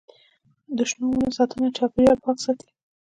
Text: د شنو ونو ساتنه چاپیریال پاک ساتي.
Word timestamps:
د 0.77 0.79
شنو 0.89 1.05
ونو 1.09 1.31
ساتنه 1.37 1.67
چاپیریال 1.77 2.17
پاک 2.25 2.37
ساتي. 2.45 2.69